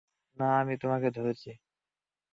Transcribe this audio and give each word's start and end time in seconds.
না, 0.37 0.47
আমি 0.61 0.73
তোমাকে 0.77 1.07
ধরেছি। 1.11 1.49